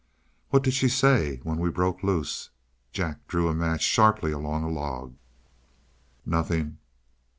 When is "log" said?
4.71-5.15